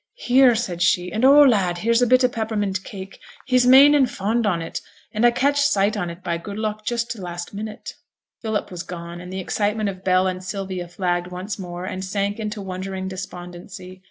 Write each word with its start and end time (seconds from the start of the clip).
'Here,' 0.15 0.55
said 0.55 0.81
she; 0.81 1.11
'and 1.11 1.23
oh, 1.23 1.43
lad, 1.43 1.77
here's 1.77 2.01
a 2.01 2.07
bit 2.07 2.23
o' 2.23 2.27
peppermint 2.27 2.83
cake; 2.83 3.19
he's 3.45 3.67
main 3.67 3.93
and 3.93 4.09
fond 4.09 4.47
on 4.47 4.59
it, 4.59 4.81
and 5.13 5.23
I 5.23 5.29
catched 5.29 5.63
sight 5.65 5.95
on 5.95 6.09
it 6.09 6.23
by 6.23 6.39
good 6.39 6.57
luck 6.57 6.83
just 6.83 7.11
t' 7.11 7.19
last 7.19 7.53
minute.' 7.53 7.93
Philip 8.41 8.71
was 8.71 8.81
gone, 8.81 9.21
and 9.21 9.31
the 9.31 9.39
excitement 9.39 9.89
of 9.89 10.03
Bell 10.03 10.25
and 10.25 10.43
Sylvia 10.43 10.87
flagged 10.87 11.27
once 11.27 11.59
more, 11.59 11.85
and 11.85 12.03
sank 12.03 12.39
into 12.39 12.63
wondering 12.63 13.09
despondency. 13.09 13.99